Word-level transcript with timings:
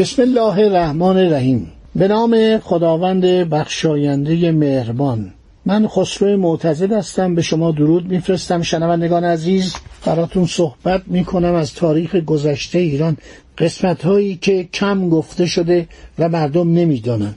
بسم 0.00 0.22
الله 0.22 0.58
الرحمن 0.58 1.16
الرحیم. 1.16 1.72
به 1.94 2.08
نام 2.08 2.58
خداوند 2.58 3.24
بخشاینده 3.24 4.52
مهربان. 4.52 5.32
من 5.66 5.88
خسرو 5.88 6.36
معتزد 6.36 6.92
هستم. 6.92 7.34
به 7.34 7.42
شما 7.42 7.70
درود 7.70 8.08
میفرستم. 8.08 8.62
شنوندگان 8.62 9.24
عزیز 9.24 9.74
براتون 10.06 10.46
صحبت 10.46 11.02
می‌کنم 11.06 11.54
از 11.54 11.74
تاریخ 11.74 12.16
گذشته 12.16 12.78
ایران. 12.78 13.16
قسمت 13.58 14.04
هایی 14.04 14.36
که 14.36 14.64
کم 14.64 15.08
گفته 15.08 15.46
شده 15.46 15.88
و 16.18 16.28
مردم 16.28 16.72
نمی‌دانن. 16.72 17.34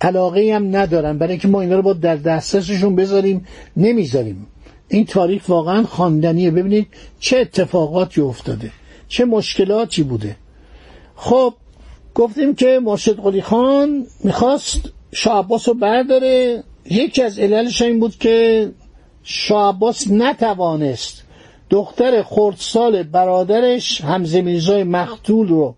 علاقه 0.00 0.52
هم 0.54 0.76
ندارن. 0.76 1.18
برای 1.18 1.38
که 1.38 1.48
ما 1.48 1.60
اینا 1.60 1.76
رو 1.76 1.82
با 1.82 1.92
در 1.92 2.16
دسترسشون 2.16 2.96
بذاریم 2.96 3.46
نمی‌ذاریم. 3.76 4.46
این 4.88 5.04
تاریخ 5.04 5.48
واقعا 5.48 5.82
خواندنیه. 5.82 6.50
ببینید 6.50 6.86
چه 7.20 7.38
اتفاقاتی 7.38 8.20
افتاده. 8.20 8.70
چه 9.08 9.24
مشکلاتی 9.24 10.02
بوده. 10.02 10.36
خب 11.16 11.54
گفتیم 12.18 12.54
که 12.54 12.80
مرشد 12.82 13.20
قلی 13.20 13.42
خان 13.42 14.06
می‌خواست 14.24 14.80
شاه 15.12 15.38
عباس 15.38 15.68
رو 15.68 15.74
برداره. 15.74 16.62
یکی 16.90 17.22
از 17.22 17.38
عللش 17.38 17.82
این 17.82 18.00
بود 18.00 18.16
که 18.16 18.70
شاه 19.22 19.68
عباس 19.68 20.10
نتوانست 20.10 21.22
دختر 21.70 22.22
خردسال 22.22 23.02
برادرش 23.02 24.00
همزه 24.00 24.42
میرزای 24.42 24.84
مختول 24.84 25.48
رو 25.48 25.74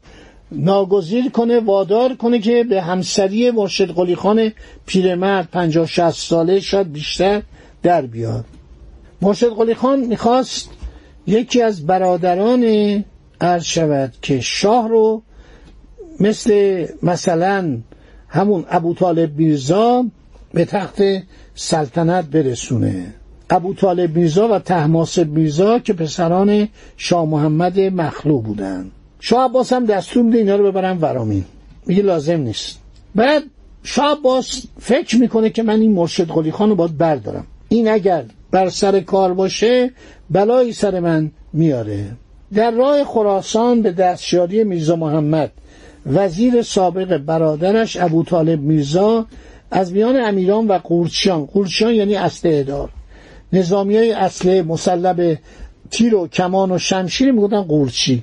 ناگزیر 0.52 1.30
کنه 1.30 1.60
وادار 1.60 2.14
کنه 2.14 2.38
که 2.38 2.64
به 2.64 2.82
همسری 2.82 3.50
مرشد 3.50 3.94
قلی 3.94 4.16
خان 4.16 4.52
پیرمرد 4.86 5.48
پنجاه 5.52 5.86
شست 5.86 6.28
ساله 6.28 6.60
شاید 6.60 6.92
بیشتر 6.92 7.42
در 7.82 8.02
بیاد. 8.02 8.44
مرشد 9.22 9.54
قلی 9.56 9.74
خان 9.74 10.00
می‌خواست 10.00 10.70
یکی 11.26 11.62
از 11.62 11.86
برادران 11.86 12.64
عرض 13.40 13.64
شود 13.64 14.12
که 14.22 14.40
شاه 14.40 14.88
رو 14.88 15.22
مثل 16.20 16.86
مثلا 17.02 17.78
همون 18.28 18.64
ابو 18.68 18.94
طالب 18.94 19.38
میرزا 19.38 20.04
به 20.54 20.64
تخت 20.64 21.02
سلطنت 21.54 22.24
برسونه. 22.24 23.14
ابو 23.50 23.74
طالب 23.74 24.16
میرزا 24.16 24.48
و 24.48 24.58
تحماسب 24.58 25.28
میرزا 25.28 25.78
که 25.78 25.92
پسران 25.92 26.68
شاه 26.96 27.24
محمد 27.24 27.80
مخلو 27.80 28.40
بودن. 28.40 28.90
شاه 29.20 29.44
عباس 29.44 29.72
هم 29.72 29.86
دستور 29.86 30.22
میده 30.22 30.38
اینا 30.38 30.56
رو 30.56 30.70
ببرن 30.72 30.98
ورامین. 30.98 31.44
میگه 31.86 32.02
لازم 32.02 32.40
نیست. 32.40 32.78
بعد 33.14 33.42
شاه 33.82 34.18
عباس 34.18 34.64
فکر 34.80 35.16
می‌کنه 35.16 35.50
که 35.50 35.62
من 35.62 35.80
این 35.80 35.92
مرشد 35.92 36.28
قلی 36.28 36.52
خان 36.52 36.68
رو 36.68 36.74
باید 36.74 36.98
بردارم. 36.98 37.46
این 37.68 37.88
اگر 37.88 38.24
بر 38.50 38.68
سر 38.68 39.00
کار 39.00 39.34
باشه 39.34 39.90
بلایی 40.30 40.72
سر 40.72 41.00
من 41.00 41.30
میاره. 41.52 42.06
در 42.54 42.70
راه 42.70 43.04
خراسان 43.04 43.82
به 43.82 43.92
دستیاری 43.92 44.64
میرزا 44.64 44.96
محمد 44.96 45.52
وزیر 46.06 46.62
سابق 46.62 47.16
برادرش 47.16 47.96
ابو 47.96 48.24
طالب 48.24 48.60
میرزا 48.60 49.26
از 49.70 49.92
میان 49.92 50.16
امیران 50.16 50.66
و 50.66 50.78
قورچیان 50.78 51.46
قورچیان 51.46 51.94
یعنی 51.94 52.14
اصل 52.16 52.48
ادار. 52.52 52.90
نظامی 53.52 53.96
های 53.96 54.12
اصل 54.12 54.62
مسلب 54.62 55.38
تیر 55.90 56.14
و 56.14 56.28
کمان 56.28 56.72
و 56.72 56.78
شمشیر 56.78 57.32
می‌گفتن 57.32 57.62
قورچی. 57.62 58.22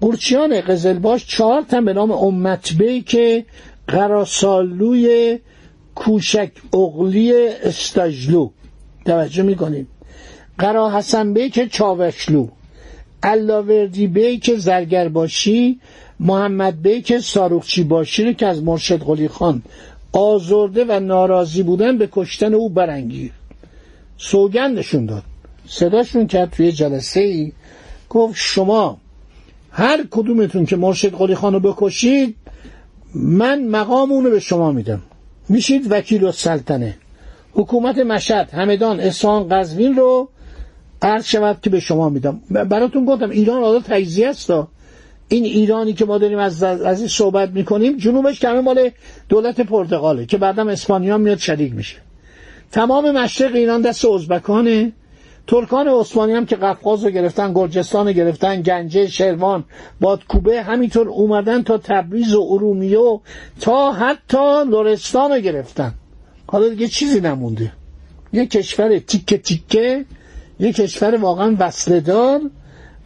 قورچیان 0.00 0.60
قزلباش 0.60 1.26
چهار 1.26 1.62
تن 1.62 1.84
به 1.84 1.92
نام 1.92 2.12
امت 2.12 2.72
بی 2.72 3.00
که 3.00 3.44
قراسالوی 3.88 5.38
کوشک 5.94 6.50
اغلی 6.74 7.48
استجلو. 7.48 8.50
توجه 9.04 9.42
می‌کنیم. 9.42 9.88
قرا 10.58 10.98
حسن 10.98 11.34
بی 11.34 11.50
که 11.50 11.66
چاوشلو. 11.66 12.48
علاوردی 13.22 14.06
بی 14.06 14.38
که 14.38 14.56
زرگر 14.56 15.08
باشی. 15.08 15.80
محمد 16.22 16.82
بی 16.82 17.02
که 17.02 17.18
ساروخچی 17.18 17.84
باشی 17.84 18.34
که 18.34 18.46
از 18.46 18.62
مرشد 18.62 19.02
قلی 19.02 19.28
خان 19.28 19.62
آزرده 20.12 20.84
و 20.88 21.00
ناراضی 21.00 21.62
بودن 21.62 21.98
به 21.98 22.08
کشتن 22.12 22.54
او 22.54 22.68
برانگیر 22.68 23.32
سوگندشون 24.16 25.06
داد. 25.06 25.22
صداشون 25.68 26.26
کرد 26.26 26.50
توی 26.50 26.72
جلسه 26.72 27.20
ای. 27.20 27.52
گفت 28.08 28.34
شما 28.36 28.98
هر 29.70 30.04
کدومتون 30.10 30.66
که 30.66 30.76
مرشد 30.76 31.14
قلی 31.14 31.34
خان 31.34 31.52
رو 31.52 31.60
بکشید 31.60 32.36
من 33.14 33.64
مقام 33.64 34.12
اونو 34.12 34.30
به 34.30 34.40
شما 34.40 34.72
میدم. 34.72 35.02
میشید 35.48 35.86
وکیل 35.90 36.24
و 36.24 36.32
سلطنه. 36.32 36.96
حکومت 37.52 37.98
مشهد 37.98 38.50
همدان 38.50 39.00
اصفهان 39.00 39.48
قزوین 39.48 39.96
رو 39.96 40.28
عرض 41.02 41.24
شود 41.24 41.58
که 41.62 41.70
به 41.70 41.80
شما 41.80 42.08
میدم. 42.08 42.40
براتون 42.50 43.04
گفتم 43.04 43.30
ایران 43.30 43.62
آدم 43.62 43.80
تجزیه 43.80 44.28
است. 44.28 44.52
این 45.32 45.44
ایرانی 45.44 45.92
که 45.92 46.04
ما 46.04 46.18
داریم 46.18 46.38
از 46.38 46.62
از 46.62 46.98
این 46.98 47.08
صحبت 47.08 47.50
می‌کنیم 47.50 47.96
جنوبش 47.96 48.40
که 48.40 48.48
مال 48.48 48.90
دولت 49.28 49.60
پرتغاله 49.60 50.26
که 50.26 50.38
بعدم 50.38 50.68
اسپانیا 50.68 51.18
میاد 51.18 51.38
شریک 51.38 51.74
میشه. 51.74 51.96
تمام 52.72 53.10
مشرق 53.10 53.54
ایران 53.54 53.82
دست 53.82 54.04
ازبکانه. 54.04 54.92
ترکان 55.46 55.88
عثمانی 55.88 56.32
هم 56.32 56.46
که 56.46 56.56
قفقاز 56.56 57.04
رو 57.04 57.10
گرفتن 57.10 57.52
گرجستان 57.52 58.12
گرفتن 58.12 58.62
گنجه 58.62 59.06
شروان 59.06 59.64
بادکوبه 60.00 60.62
همینطور 60.62 61.08
اومدن 61.08 61.62
تا 61.62 61.78
تبریز 61.78 62.34
و 62.34 62.46
ارومیه 62.50 63.20
تا 63.60 63.92
حتی 63.92 64.64
لرستان 64.70 65.40
گرفتن. 65.40 65.94
حالا 66.46 66.68
دیگه 66.68 66.88
چیزی 66.88 67.20
نمونده. 67.20 67.72
یه 68.32 68.46
کشور 68.46 68.98
تیکه 68.98 69.38
تیکه 69.38 70.04
یه 70.60 70.72
کشور 70.72 71.16
واقعا 71.16 71.56
وصله 71.58 72.00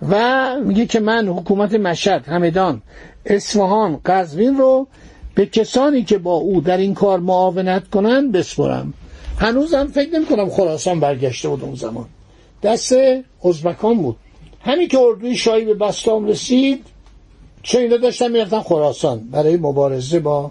و 0.02 0.54
میگه 0.64 0.86
که 0.86 1.00
من 1.00 1.28
حکومت 1.28 1.74
مشهد 1.74 2.24
همدان 2.26 2.82
اصفهان 3.26 4.00
قزوین 4.04 4.56
رو 4.56 4.86
به 5.34 5.46
کسانی 5.46 6.02
که 6.02 6.18
با 6.18 6.34
او 6.34 6.60
در 6.60 6.76
این 6.76 6.94
کار 6.94 7.20
معاونت 7.20 7.88
کنن 7.90 8.32
بسپرم. 8.32 8.94
هنوزم 9.38 9.86
فکر 9.86 10.10
نمی 10.10 10.26
کنم 10.26 10.50
خراسان 10.50 11.00
برگشته 11.00 11.48
بود 11.48 11.62
اون 11.62 11.74
زمان. 11.74 12.06
دست 12.62 12.96
ازبکان 13.44 13.98
بود. 14.02 14.16
همین 14.60 14.88
که 14.88 14.98
اردوی 14.98 15.36
شاهی 15.36 15.64
به 15.64 15.74
بستام 15.74 16.26
رسید 16.26 16.84
چون 17.62 17.80
اینا 17.80 17.96
داشتن 17.96 18.32
می‌رفتن 18.32 18.60
خراسان 18.60 19.18
برای 19.18 19.56
مبارزه 19.56 20.20
با 20.20 20.50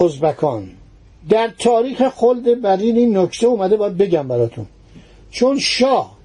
ازبکان. 0.00 0.70
در 1.28 1.50
تاریخ 1.58 2.08
خلد 2.08 2.62
برین 2.62 2.96
این 2.96 3.18
نکته 3.18 3.46
اومده 3.46 3.76
باید 3.76 3.96
بگم 3.96 4.28
براتون. 4.28 4.66
چون 5.30 5.58
شاه 5.58 6.17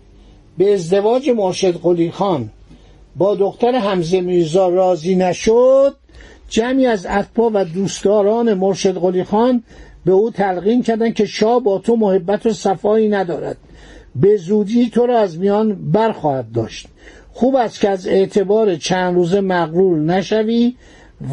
به 0.57 0.73
ازدواج 0.73 1.29
مرشد 1.29 1.81
قلی 1.81 2.11
خان 2.11 2.49
با 3.15 3.35
دختر 3.35 3.75
حمزه 3.75 4.21
میرزا 4.21 4.69
راضی 4.69 5.15
نشد 5.15 5.95
جمعی 6.49 6.85
از 6.85 7.05
اتباع 7.05 7.51
و 7.51 7.65
دوستداران 7.65 8.53
مرشد 8.53 8.97
قلی 8.97 9.23
خان 9.23 9.63
به 10.05 10.11
او 10.11 10.31
تلقین 10.31 10.83
کردند 10.83 11.13
که 11.13 11.25
شاه 11.25 11.59
با 11.59 11.77
تو 11.77 11.95
محبت 11.95 12.45
و 12.45 12.53
صفایی 12.53 13.09
ندارد. 13.09 13.57
به 14.15 14.37
زودی 14.37 14.89
تو 14.89 15.05
را 15.05 15.19
از 15.19 15.37
میان 15.39 15.91
برخواهد 15.91 16.51
داشت. 16.51 16.87
خوب 17.33 17.55
است 17.55 17.79
که 17.79 17.89
از 17.89 18.07
اعتبار 18.07 18.75
چند 18.75 19.15
روزه 19.15 19.41
مغرور 19.41 19.99
نشوی 19.99 20.75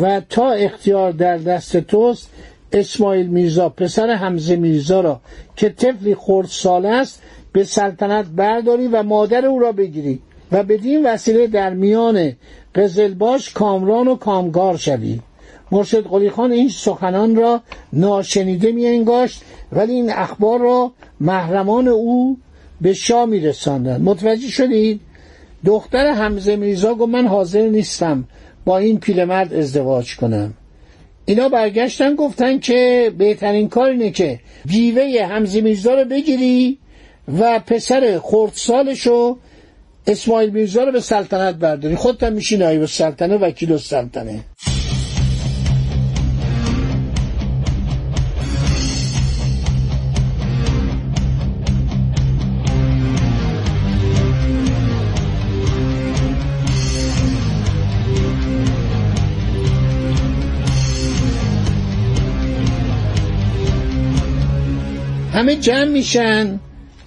و 0.00 0.20
تا 0.28 0.50
اختیار 0.50 1.12
در 1.12 1.38
دست 1.38 1.76
توست 1.76 2.30
اسماعیل 2.72 3.26
میرزا 3.26 3.68
پسر 3.68 4.10
حمزه 4.10 4.56
میرزا 4.56 5.00
را 5.00 5.20
که 5.56 5.68
طفلی 5.68 6.14
خرد 6.14 6.46
سال 6.46 6.86
است 6.86 7.22
به 7.52 7.64
سلطنت 7.64 8.26
برداری 8.26 8.86
و 8.86 9.02
مادر 9.02 9.46
او 9.46 9.58
را 9.58 9.72
بگیری 9.72 10.20
و 10.52 10.62
بدین 10.62 11.06
وسیله 11.06 11.46
در 11.46 11.74
میان 11.74 12.32
قزلباش 12.74 13.52
کامران 13.52 14.08
و 14.08 14.16
کامگار 14.16 14.76
شوی 14.76 15.20
مرشد 15.72 16.06
قلی 16.06 16.30
خان 16.30 16.52
این 16.52 16.68
سخنان 16.68 17.36
را 17.36 17.60
ناشنیده 17.92 18.72
می 18.72 18.86
انگاشت 18.86 19.42
ولی 19.72 19.92
این 19.92 20.12
اخبار 20.12 20.60
را 20.60 20.92
محرمان 21.20 21.88
او 21.88 22.38
به 22.80 22.92
شاه 22.92 23.26
می 23.26 23.40
رساندن. 23.40 24.00
متوجه 24.00 24.48
شدید؟ 24.48 25.00
دختر 25.64 26.06
حمزه 26.06 26.56
میرزا 26.56 26.94
گفت 26.94 27.12
من 27.12 27.26
حاضر 27.26 27.68
نیستم 27.68 28.24
با 28.64 28.78
این 28.78 29.00
پیرمرد 29.00 29.54
ازدواج 29.54 30.16
کنم 30.16 30.54
اینا 31.24 31.48
برگشتن 31.48 32.14
گفتن 32.14 32.58
که 32.58 33.12
بهترین 33.18 33.68
کار 33.68 33.90
اینه 33.90 34.10
که 34.10 34.40
بیوه 34.64 35.26
حمزه 35.30 35.60
میرزا 35.60 35.94
رو 35.94 36.04
بگیری 36.04 36.78
و 37.38 37.58
پسر 37.58 38.20
خردسالش 38.22 39.06
رو 39.06 39.38
اسماعیل 40.06 40.50
میرزا 40.50 40.84
رو 40.84 40.92
به 40.92 41.00
سلطنت 41.00 41.54
برداری. 41.54 41.96
خودت 41.96 42.22
هم 42.22 42.32
میشی 42.32 42.56
نایب 42.56 42.80
السلطنه 42.80 43.36
وکیل 43.36 43.72
السلطنه. 43.72 44.44
همه 65.32 65.56
جمع 65.56 65.84
میشن. 65.84 66.60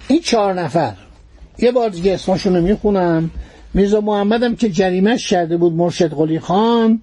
این 0.08 0.20
چهار 0.20 0.54
نفر. 0.54 0.92
یه 1.58 1.72
بار 1.72 1.88
دیگه 1.88 2.14
اسمشون 2.14 2.56
رو 2.56 2.62
می‌خونم. 2.62 3.30
میرزا 3.74 4.00
محمدم 4.00 4.56
که 4.56 4.68
جریمش 4.68 5.30
کرده 5.30 5.56
بود 5.56 5.72
مرشد 5.72 6.14
قلی 6.14 6.40
خان. 6.40 7.02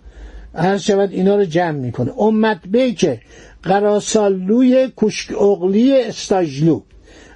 هر 0.55 0.77
شود 0.77 1.11
اینا 1.11 1.35
رو 1.35 1.45
جمع 1.45 1.71
می‌کنه. 1.71 2.11
امت 2.19 2.59
بی 2.71 2.93
که 2.93 3.21
قراسالوی 3.63 4.91
کشک 4.97 5.41
اغلی 5.41 6.01
استاجلو. 6.01 6.81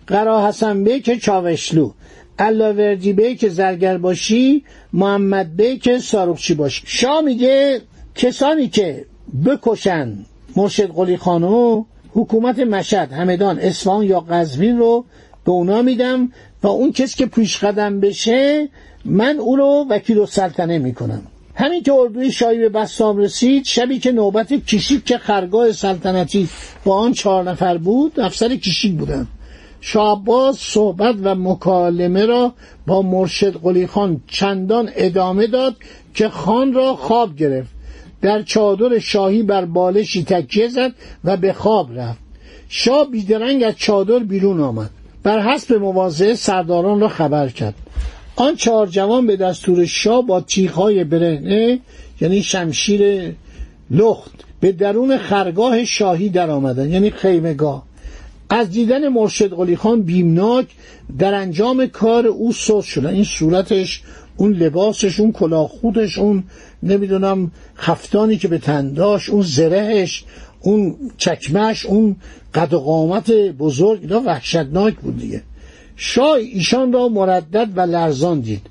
قرا 0.08 0.48
حسن 0.48 0.84
بی 0.84 1.00
که 1.00 1.18
چاوشلو. 1.18 1.92
علاوردی 2.40 3.14
بی 3.14 3.36
که 3.36 3.50
زرگر 3.50 3.98
باشی 3.98 4.64
محمد 4.94 5.56
بی 5.56 5.78
که 5.78 6.00
ساروخچی 6.00 6.54
باشی. 6.54 6.84
شاه 6.86 7.22
میگه 7.22 7.82
کسانی 8.16 8.68
که 8.68 9.06
بکشن 9.46 10.14
مرشد 10.56 10.92
قلی 10.92 11.18
خانو 11.18 11.84
حکومت 12.14 12.60
مشهد 12.60 13.12
همدان 13.14 13.60
اصفهان 13.60 14.06
یا 14.06 14.20
قزوین 14.20 14.78
رو 14.78 15.06
به 15.46 15.52
اونا 15.52 15.82
میدم 15.82 16.32
و 16.64 16.68
اون 16.68 16.92
کسی 16.92 17.18
که 17.18 17.26
پیش 17.26 17.64
قدم 17.64 18.00
بشه 18.00 18.70
من 19.06 19.40
او 19.40 19.56
رو 19.56 19.86
وکیل 19.90 20.18
و 20.18 20.26
سلطنه 20.26 20.78
می‌کنم. 20.78 21.22
همین 21.56 21.84
که 21.84 21.94
اردوی 21.94 22.32
شاهی 22.32 22.60
به 22.60 22.70
بستام 22.70 23.18
رسید 23.18 23.66
شبی 23.66 24.00
که 24.00 24.12
نوبت 24.12 24.54
کشیک 24.54 25.06
که 25.06 25.18
خرگاه 25.18 25.72
سلطنتی 25.72 26.50
با 26.86 26.98
آن 26.98 27.12
چهار 27.14 27.44
نفر 27.44 27.78
بود 27.78 28.20
افسر 28.20 28.56
کشیک 28.56 28.94
بودن. 28.94 29.28
شاه 29.82 30.24
صحبت 30.58 31.16
و 31.24 31.36
مکالمه 31.36 32.26
را 32.26 32.54
با 32.88 33.02
مرشد 33.02 33.62
قلی 33.62 33.88
خان 33.88 34.22
چندان 34.28 34.90
ادامه 34.96 35.48
داد 35.48 35.76
که 36.14 36.30
خان 36.30 36.74
را 36.74 36.96
خواب 36.96 37.36
گرفت. 37.36 37.70
در 38.22 38.42
چادر 38.42 39.00
شاهی 39.00 39.44
بر 39.44 39.66
بالشی 39.66 40.24
تکیه 40.24 40.68
زد 40.68 40.92
و 41.24 41.38
به 41.38 41.54
خواب 41.54 42.00
رفت. 42.00 42.20
شاه 42.70 43.10
بیدرنگ 43.12 43.64
از 43.64 43.76
چادر 43.78 44.20
بیرون 44.20 44.60
آمد. 44.62 44.90
بر 45.26 45.40
حسب 45.40 45.74
مواضعه 45.74 46.36
سرداران 46.36 47.00
را 47.00 47.08
خبر 47.08 47.50
کرد. 47.50 47.74
آن 48.36 48.56
چهار 48.56 48.88
جوان 48.88 49.28
به 49.28 49.36
دستور 49.36 49.86
شاه 49.86 50.26
با 50.26 50.42
تیغهای 50.42 51.04
برهنه 51.04 51.80
یعنی 52.22 52.44
شمشیر 52.44 53.34
لخت 53.92 54.32
به 54.60 54.72
درون 54.72 55.18
خرگاه 55.18 55.86
شاهی 55.86 56.30
در 56.30 56.50
آمدن 56.50 56.90
یعنی 56.90 57.10
خیمگاه 57.10 57.84
از 58.50 58.70
دیدن 58.72 59.08
مرشد 59.08 59.54
قلی 59.54 59.76
خان 59.76 60.02
بیمناک 60.02 60.66
در 61.20 61.34
انجام 61.34 61.86
کار 61.86 62.28
او 62.28 62.54
سوز 62.54 62.86
شدن 62.86 63.10
این 63.10 63.24
صورتش 63.24 64.02
اون 64.38 64.54
لباسش 64.54 65.20
اون 65.20 65.32
کلاخودش 65.32 66.18
اون 66.18 66.44
نمی‌دونم 66.84 67.52
خفتانی 67.76 68.38
که 68.38 68.48
به 68.48 68.58
تنداش 68.58 69.30
اون 69.30 69.42
زرهش 69.42 70.24
اون 70.66 70.96
چکمش 71.18 71.86
اون 71.86 72.16
قد 72.54 72.74
و 72.74 72.80
قامت 72.80 73.32
بزرگ 73.32 74.00
اینا 74.02 74.20
وحشتناک 74.20 74.96
بود 74.96 75.18
دیگه. 75.18 75.44
شاه 75.96 76.32
ایشان 76.32 76.94
را 76.94 77.08
مردد 77.08 77.70
و 77.76 77.82
لرزان 77.82 78.40
دید. 78.40 78.62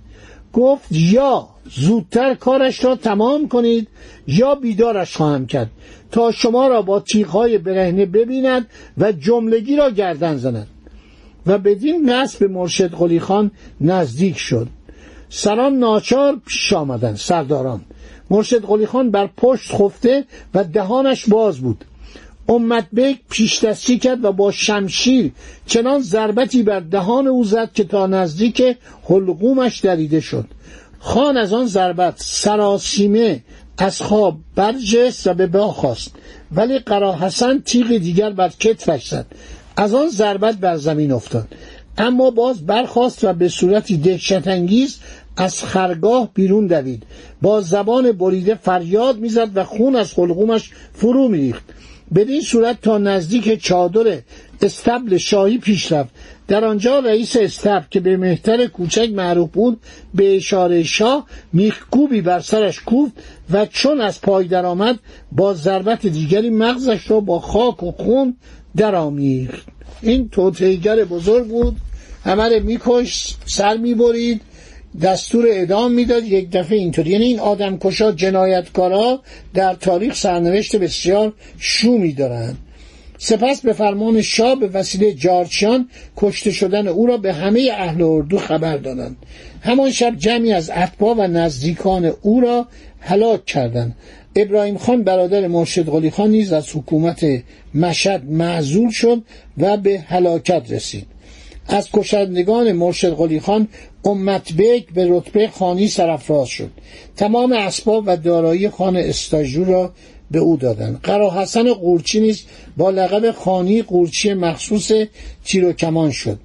گفت 0.52 0.86
یا 0.90 1.48
زودتر 1.70 2.34
کارش 2.34 2.84
را 2.84 2.96
تمام 2.96 3.48
کنید 3.48 3.88
یا 4.26 4.54
بیدارش 4.54 5.16
خواهم 5.16 5.46
کرد 5.46 5.70
تا 6.12 6.30
شما 6.30 6.68
را 6.68 6.82
با 6.82 7.00
تیغهای 7.00 7.58
برهنه 7.58 8.06
ببیند 8.06 8.66
و 8.98 9.12
جملگی 9.12 9.76
را 9.76 9.90
گردن 9.90 10.36
زند. 10.36 10.66
و 11.46 11.58
بدین 11.58 12.10
نصب 12.10 12.50
مرشد 12.50 12.94
قلی 12.94 13.20
خان 13.20 13.50
نزدیک 13.80 14.38
شد. 14.38 14.68
سران 15.28 15.78
ناچار 15.78 16.40
پیش 16.46 16.72
آمدند 16.72 17.16
سرداران. 17.16 17.80
مرشد 18.34 18.64
قلی 18.64 18.86
خان 18.86 19.10
بر 19.10 19.28
پشت 19.36 19.72
خفته 19.72 20.24
و 20.54 20.64
دهانش 20.64 21.28
باز 21.28 21.58
بود. 21.58 21.84
امت 22.48 22.86
بیگ 22.92 23.16
پیش 23.30 23.64
دستی 23.64 23.98
کرد 23.98 24.24
و 24.24 24.32
با 24.32 24.50
شمشیر 24.50 25.32
چنان 25.66 26.00
ضربتی 26.00 26.62
بر 26.62 26.80
دهان 26.80 27.26
او 27.26 27.44
زد 27.44 27.72
که 27.72 27.84
تا 27.84 28.06
نزدیک 28.06 28.62
حلقومش 29.08 29.78
دریده 29.78 30.20
شد. 30.20 30.44
خان 30.98 31.36
از 31.36 31.52
آن 31.52 31.66
ضربت 31.66 32.14
سراسیمه 32.16 33.42
از 33.78 34.02
خواب 34.02 34.36
برجست 34.54 35.26
و 35.26 35.34
به 35.34 35.46
با 35.46 35.68
خواست. 35.72 36.14
ولی 36.52 36.78
قرا 36.78 37.16
حسن 37.16 37.58
تیغ 37.58 37.88
دیگر 37.88 38.30
بر 38.30 38.48
کتفش 38.48 39.08
زد. 39.08 39.26
از 39.76 39.94
آن 39.94 40.08
ضربت 40.08 40.56
بر 40.56 40.76
زمین 40.76 41.12
افتاد. 41.12 41.48
اما 41.98 42.30
باز 42.30 42.66
برخواست 42.66 43.24
و 43.24 43.32
به 43.32 43.48
صورتی 43.48 43.96
دهشتانگیز 43.96 44.98
از 45.36 45.64
خرگاه 45.64 46.30
بیرون 46.34 46.66
دوید. 46.66 47.02
با 47.42 47.60
زبان 47.60 48.12
بریده 48.12 48.54
فریاد 48.54 49.18
می‌زد 49.18 49.50
و 49.54 49.64
خون 49.64 49.96
از 49.96 50.12
خلقومش 50.12 50.70
فرو 50.94 51.28
میریخت. 51.28 51.64
بدین 52.14 52.40
صورت 52.40 52.82
تا 52.82 52.98
نزدیک 52.98 53.62
چادر 53.62 54.18
استبل 54.62 55.16
شاهی 55.16 55.58
پیش 55.58 55.92
رفت. 55.92 56.10
در 56.48 56.64
آنجا 56.64 56.98
رئیس 56.98 57.36
استبل 57.36 57.84
که 57.90 58.00
به 58.00 58.16
مهتر 58.16 58.66
کوچک 58.66 59.10
معروف 59.14 59.50
بود 59.50 59.80
به 60.14 60.36
اشاره 60.36 60.82
شاه 60.82 61.26
میخکوبی 61.52 62.20
بر 62.20 62.40
سرش 62.40 62.80
کوفت 62.80 63.12
و 63.52 63.66
چون 63.66 64.00
از 64.00 64.20
پای 64.20 64.46
درآمد 64.46 64.98
با 65.32 65.54
ضربت 65.54 66.06
دیگری 66.06 66.50
مغزش 66.50 67.10
را 67.10 67.20
با 67.20 67.40
خاک 67.40 67.82
و 67.82 67.92
خون 67.92 68.36
درآمیخت. 68.76 69.66
این 70.02 70.28
توتیگر 70.28 71.04
بزرگ 71.04 71.48
بود. 71.48 71.76
همه 72.24 72.58
میکش 72.58 73.36
سر 73.46 73.76
می‌برید. 73.76 74.40
دستور 75.02 75.46
اعدام 75.46 75.92
می‌داد 75.92 76.24
یک 76.24 76.50
دفعه 76.50 76.78
اینطور 76.78 77.06
یعنی 77.06 77.24
این 77.24 77.40
آدم 77.40 77.78
کشا 77.78 78.12
جنایتکارا 78.12 79.20
در 79.54 79.74
تاریخ 79.74 80.14
سرنوشت 80.16 80.76
بسیار 80.76 81.32
شومی 81.58 82.12
دارند. 82.12 82.58
سپس 83.18 83.60
به 83.60 83.72
فرمان 83.72 84.22
شاه 84.22 84.54
به 84.60 84.66
وسیله 84.66 85.12
جارچیان 85.12 85.88
کشته 86.16 86.50
شدن 86.50 86.88
او 86.88 87.06
را 87.06 87.16
به 87.16 87.32
همه 87.32 87.70
اهل 87.72 88.02
اردو 88.02 88.38
خبر 88.38 88.76
دادند. 88.76 89.16
همان 89.62 89.90
شب 89.90 90.16
جمعی 90.16 90.52
از 90.52 90.70
اتباع 90.70 91.14
و 91.16 91.26
نزدیکان 91.26 92.12
او 92.22 92.40
را 92.40 92.66
هلاک 93.00 93.44
کردند. 93.44 93.96
ابراهیم 94.36 94.78
خان 94.78 95.02
برادر 95.02 95.46
مرشد 95.46 95.88
قلی 95.88 96.10
خان 96.10 96.30
نیز 96.30 96.52
از 96.52 96.76
حکومت 96.76 97.26
مشهد 97.74 98.24
معزول 98.24 98.90
شد 98.90 99.22
و 99.58 99.76
به 99.76 99.98
هلاکت 99.98 100.62
رسید. 100.70 101.06
از 101.66 101.88
کشندگان 101.92 102.72
مرشد 102.72 103.16
قلی 103.16 103.40
خان 103.40 103.68
امت 104.04 104.52
بیک 104.52 104.86
به 104.94 105.06
رتبه 105.10 105.48
خانی 105.48 105.88
سرفراز 105.88 106.48
شد. 106.48 106.70
تمام 107.16 107.52
اسباب 107.52 108.04
و 108.06 108.16
دارایی 108.16 108.68
خان 108.68 108.96
استاجو 108.96 109.64
را 109.64 109.92
به 110.30 110.38
او 110.38 110.56
دادند 110.56 111.00
قرا 111.02 111.30
حسن 111.30 111.72
قورچی 111.72 112.20
نیز 112.20 112.42
با 112.76 112.90
لقب 112.90 113.30
خانی 113.30 113.82
قورچی 113.82 114.34
مخصوص 114.34 114.92
تیر 115.44 115.64
و 115.64 115.72
کمان 115.72 116.10
شد. 116.10 116.38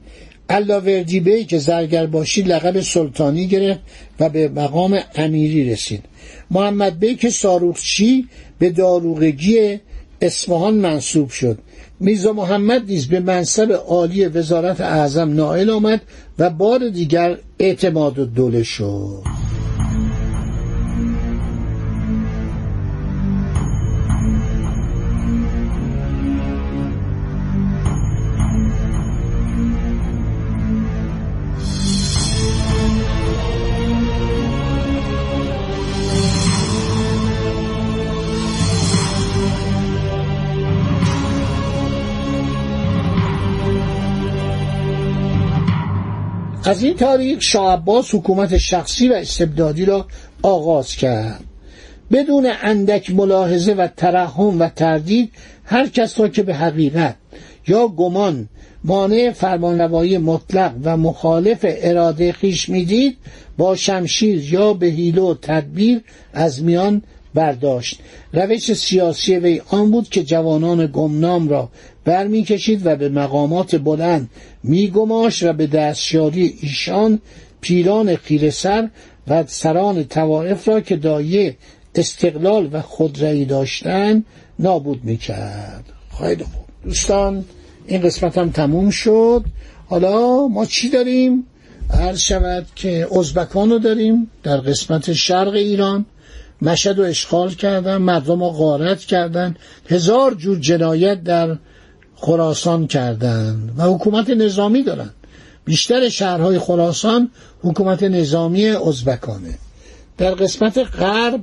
علاوردی 0.50 1.20
بی 1.20 1.46
که 1.46 1.58
زرگر 1.58 2.06
باشی 2.06 2.42
لقب 2.42 2.82
سلطانی 2.82 3.48
گرفت 3.48 3.80
و 4.20 4.30
به 4.30 4.48
مقام 4.48 5.00
امیری 5.16 5.72
رسید. 5.72 6.04
محمد 6.52 7.00
بی 7.00 7.16
که 7.16 7.30
ساروخچی 7.30 8.28
به 8.60 8.70
داروغگی 8.70 9.80
اصفهان 10.22 10.74
منصوب 10.74 11.30
شد. 11.30 11.58
میرزا 12.00 12.34
محمد 12.34 12.86
نیز 12.88 13.08
به 13.08 13.20
منصب 13.20 13.72
عالی 13.72 14.26
وزارت 14.26 14.82
اعظم 14.82 15.34
نائل 15.34 15.70
آمد 15.70 16.02
و 16.40 16.50
بار 16.50 16.90
دیگر 16.90 17.38
اعتماد 17.60 18.14
دوله 18.14 18.64
شد. 18.64 19.49
از 46.70 46.84
این 46.84 46.96
تاریخ 46.96 47.42
شاه 47.42 47.74
عباس 47.74 48.16
حکومت 48.16 48.58
شخصی 48.58 49.10
و 49.10 49.14
استبدادی 49.14 49.86
را 49.86 50.06
آغاز 50.42 50.96
کرد. 50.96 51.44
بدون 52.12 52.52
اندک 52.62 53.12
ملاحظه 53.12 53.74
و 53.74 53.88
ترحم 53.98 54.60
و 54.60 54.70
تردید 54.70 55.32
هر 55.64 55.88
کس 55.88 56.20
را 56.20 56.28
که 56.28 56.44
به 56.44 56.56
حقیقت 56.56 57.16
یا 57.68 57.88
گمان 57.88 58.50
مانع 58.84 59.32
فرمانروایی 59.32 60.18
مطلق 60.18 60.74
و 60.84 60.98
مخالف 60.98 61.60
اراده 61.64 62.32
خیش 62.32 62.70
می‌دید 62.70 63.18
با 63.58 63.76
شمشیر 63.76 64.54
یا 64.54 64.74
به 64.74 64.88
حیله 64.88 65.22
و 65.22 65.36
تدبیر 65.42 66.02
از 66.34 66.64
میان 66.64 67.02
برداشت. 67.34 68.00
روش 68.34 68.74
سیاسی 68.74 69.36
وی 69.36 69.62
آن 69.70 69.92
بود 69.92 70.10
که 70.10 70.24
جوانان 70.24 70.88
گمنام 70.94 71.50
را 71.50 71.70
برمیکشید 72.10 72.82
و 72.86 72.96
به 72.96 73.10
مقامات 73.10 73.76
بلند 73.76 74.30
میگماش 74.64 75.44
و 75.44 75.54
به 75.54 75.68
دستیاری 75.68 76.58
ایشان 76.62 77.20
پیران 77.62 78.16
خیره 78.16 78.50
سر 78.50 78.90
و 79.28 79.44
سران 79.48 80.04
توائف 80.04 80.68
را 80.68 80.82
که 80.82 80.96
دایه 80.96 81.56
استقلال 81.96 82.70
و 82.72 82.82
خودرایی 82.82 83.46
داشتن 83.46 84.24
نابود 84.60 85.04
می‌کرد. 85.04 85.84
خیلی 86.20 86.44
خوب. 86.44 86.66
دوستان 86.84 87.46
این 87.88 88.02
قسمت 88.02 88.38
هم 88.38 88.50
تموم 88.50 88.90
شد. 88.90 89.46
حالا 89.88 90.48
ما 90.48 90.66
چی 90.66 90.90
داریم؟ 90.90 91.44
عرض 91.94 92.20
شود 92.20 92.66
که 92.76 93.08
ازبکان 93.18 93.70
رو 93.70 93.80
داریم 93.80 94.32
در 94.44 94.58
قسمت 94.58 95.14
شرق 95.14 95.54
ایران. 95.54 96.06
مشهد 96.62 96.98
رو 96.98 97.04
اشغال 97.04 97.50
کردن 97.50 97.98
مردم 97.98 98.44
رو 98.44 98.50
غارت 98.50 99.00
کردن. 99.00 99.56
هزار 99.90 100.34
جور 100.34 100.60
جنایت 100.60 101.24
در 101.24 101.58
خراسان 102.22 102.88
کردن 102.88 103.74
و 103.78 103.84
حکومت 103.84 104.30
نظامی 104.30 104.84
دارن. 104.84 105.10
بیشتر 105.66 106.10
شهرهای 106.10 106.60
خراسان 106.60 107.32
حکومت 107.62 108.04
نظامی 108.04 108.68
ازبکانه. 108.68 109.58
در 110.18 110.32
قسمت 110.34 110.78
غرب 110.78 111.42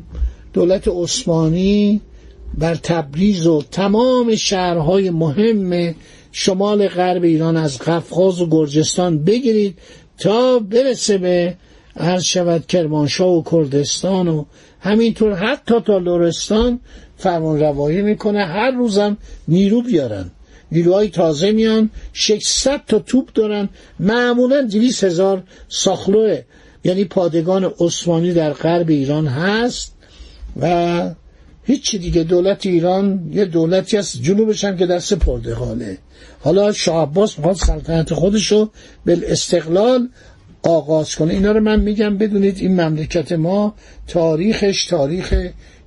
دولت 0.52 0.88
عثمانی 0.88 2.00
بر 2.58 2.74
تبریز 2.74 3.46
و 3.46 3.62
تمام 3.70 4.34
شهرهای 4.34 5.10
مهم 5.10 5.94
شمال 6.32 6.88
غرب 6.88 7.24
ایران 7.24 7.56
از 7.56 7.78
قفقاز 7.78 8.40
و 8.40 8.46
گرجستان 8.46 9.24
بگیرید 9.24 9.78
تا 10.18 10.58
برسه 10.58 11.18
به 11.18 11.56
عرض 11.96 12.22
شود 12.22 12.66
کرمانشاه 12.66 13.28
و 13.28 13.42
کردستان 13.50 14.28
و 14.28 14.44
همینطور 14.80 15.34
حتی 15.34 15.80
تا 15.80 15.98
لورستان 15.98 16.80
فرمان 17.16 17.60
روایی 17.60 18.02
می‌کنه. 18.02 18.44
هر 18.44 18.70
روزم 18.70 19.16
نیرو 19.48 19.82
بیارن. 19.82 20.30
نیروهای 20.72 21.08
تازه 21.08 21.52
میان 21.52 21.90
600 22.12 22.80
تا 22.86 22.98
توپ 22.98 23.32
دارن. 23.32 23.68
معمولا 24.00 24.62
200 24.62 25.04
هزار 25.04 25.42
ساخلوه. 25.68 26.42
یعنی 26.84 27.04
پادگان 27.04 27.72
عثمانی 27.80 28.32
در 28.32 28.52
غرب 28.52 28.88
ایران 28.88 29.26
هست 29.26 29.96
و 30.60 31.14
هیچ 31.64 31.96
دیگه 31.96 32.22
دولت 32.22 32.66
ایران 32.66 33.30
یه 33.32 33.44
دولتی 33.44 33.96
از 33.96 34.22
جنوبش 34.22 34.64
هم 34.64 34.76
که 34.76 34.86
در 34.86 35.00
حاله 35.58 35.98
حالا 36.40 36.72
شاه 36.72 37.02
عباس 37.02 37.38
می‌خواد 37.38 37.56
سلطنت 37.56 38.14
خودشو 38.14 38.70
به 39.04 39.32
استقلال 39.32 40.08
آغاز 40.62 41.14
کنه. 41.14 41.34
اینا 41.34 41.52
رو 41.52 41.60
من 41.60 41.80
میگم 41.80 42.18
بدونید 42.18 42.58
این 42.58 42.80
مملکت 42.80 43.32
ما 43.32 43.74
تاریخش 44.08 44.86
تاریخ 44.86 45.34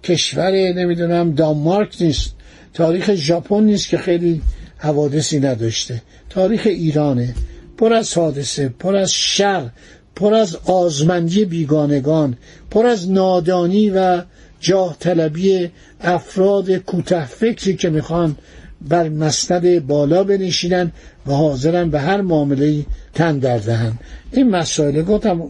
کشور 0.03 0.51
نمی‌دونم 0.51 1.31
دانمارک 1.31 1.95
نیست. 2.01 2.35
تاریخ 2.73 3.15
ژاپن 3.15 3.63
نیست 3.63 3.89
که 3.89 3.97
خیلی 3.97 4.41
حوادثی 4.79 5.39
نداشته. 5.39 6.01
تاریخ 6.29 6.61
ایرانه. 6.65 7.35
پر 7.77 7.93
از 7.93 8.17
حادثه 8.17 8.69
پر 8.69 8.95
از 8.95 9.11
شر 9.13 9.69
پر 10.15 10.33
از 10.33 10.55
آزمندی 10.65 11.45
بیگانگان 11.45 12.37
پر 12.71 12.85
از 12.85 13.11
نادانی 13.11 13.89
و 13.89 14.21
جاه 14.59 14.97
طلبی 14.99 15.69
افراد 16.01 16.71
کوته 16.71 17.25
فکری 17.25 17.75
که 17.75 17.89
می‌خوان 17.89 18.35
بر 18.81 19.09
مسند 19.09 19.87
بالا 19.87 20.23
بنشینن 20.23 20.91
و 21.27 21.31
حاضرن 21.33 21.89
به 21.89 21.99
هر 21.99 22.21
معامله 22.21 22.85
تن 23.13 23.39
در 23.39 23.57
دهن. 23.57 23.93
این 24.31 24.49
مسائل 24.49 25.01
گفتم 25.01 25.41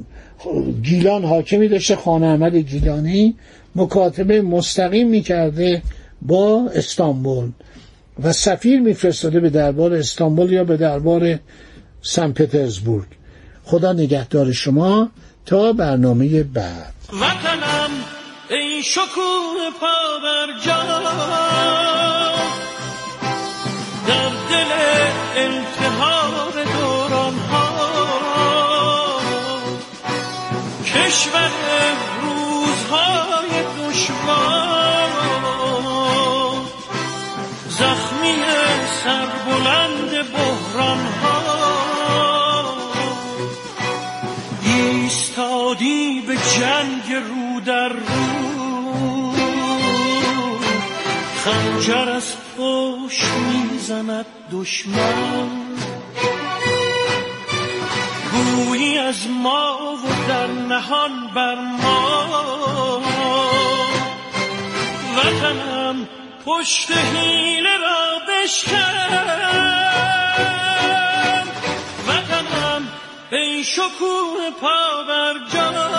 گیلان 0.84 1.24
حاکمی 1.26 1.68
داشته 1.68 1.96
خانه 1.96 2.26
احمد 2.26 2.56
گیلانی 2.56 3.36
مکاتبه 3.76 4.42
مستقیم 4.42 5.10
می‌کرده 5.10 5.82
با 6.22 6.70
استانبول. 6.76 7.52
و 8.24 8.34
سفیر 8.34 8.80
میفرستاده 8.80 9.40
به 9.40 9.50
دربار 9.50 9.94
استانبول 9.94 10.52
یا 10.52 10.64
به 10.64 10.78
دربار 10.78 11.40
سن 12.02 12.32
پترزبورگ. 12.32 13.08
خدا 13.64 13.94
نگهدار 13.94 14.52
شما 14.52 15.10
تا 15.46 15.74
برنامه 15.74 16.44
بعد. 16.44 16.94
وطنم 17.14 17.90
ای 18.50 18.84
شکوه 18.84 19.70
پا 19.80 20.20
بر 20.24 20.48
در 24.08 24.30
دل 24.50 24.72
انتحار 25.36 26.64
دوران 26.64 27.34
ها 27.34 27.70
کشور 30.86 31.52
روزهای 32.22 33.64
دشوار 33.80 34.79
جنگ 46.58 47.14
رو 47.14 47.60
در 47.66 47.90
رو. 47.90 49.34
خنجر 51.44 52.10
از 52.10 52.34
پشت 52.58 53.24
می‌زند 53.24 54.26
دشمن. 54.52 55.50
گویی 58.32 58.98
از 58.98 59.28
ما 59.30 59.78
و 59.96 60.28
در 60.28 60.48
نهان 60.48 61.28
بر 61.36 61.56
ما. 61.56 63.02
وطنم 65.18 66.08
پشت 66.46 66.92
حیله 66.92 67.78
را 67.78 68.20
بشکن. 68.28 69.10
وطنم 72.08 72.88
ای 73.32 73.64
شکوه 73.64 74.50
پا 74.62 75.04
بر 75.08 75.34
جان. 75.54 75.99